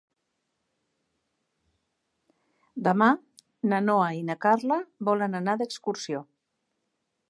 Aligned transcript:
Demà 2.89 3.11
na 3.73 3.85
Noa 3.87 4.11
i 4.23 4.27
na 4.31 4.41
Carla 4.47 4.83
volen 5.13 5.43
anar 5.43 5.59
d'excursió. 5.63 6.29